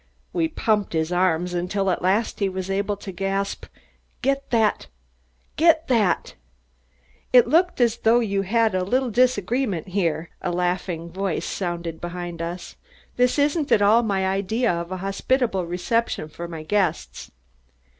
[0.33, 3.67] We pumped his arms until at last he was able to gasp:
[4.23, 4.87] "Get that!
[5.57, 6.33] Get that!"
[7.33, 12.41] "It looks as though you had a little disagreement here," a laughing voice sounded behind
[12.41, 12.77] us.
[13.17, 17.29] "This isn't at all my idea of a hospitable reception for my guests."